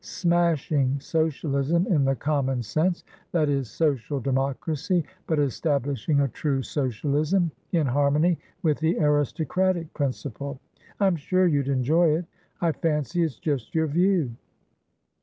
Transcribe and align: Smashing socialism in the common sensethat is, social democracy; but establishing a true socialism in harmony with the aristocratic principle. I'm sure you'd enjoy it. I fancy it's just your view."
Smashing 0.03 0.99
socialism 0.99 1.85
in 1.85 2.05
the 2.05 2.15
common 2.15 2.61
sensethat 2.61 3.47
is, 3.49 3.69
social 3.69 4.19
democracy; 4.19 5.05
but 5.27 5.37
establishing 5.37 6.21
a 6.21 6.27
true 6.27 6.63
socialism 6.63 7.51
in 7.71 7.85
harmony 7.85 8.39
with 8.63 8.79
the 8.79 8.97
aristocratic 8.97 9.93
principle. 9.93 10.59
I'm 10.99 11.17
sure 11.17 11.45
you'd 11.45 11.67
enjoy 11.67 12.15
it. 12.17 12.25
I 12.61 12.71
fancy 12.71 13.21
it's 13.21 13.37
just 13.37 13.75
your 13.75 13.85
view." 13.85 14.31